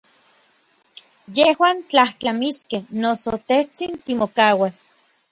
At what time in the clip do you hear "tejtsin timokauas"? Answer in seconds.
3.51-4.77